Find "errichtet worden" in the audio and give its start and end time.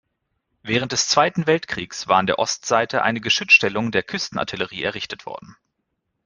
4.81-5.55